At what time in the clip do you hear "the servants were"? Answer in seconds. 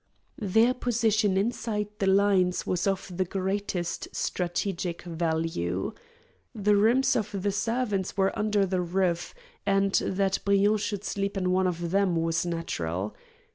7.43-8.35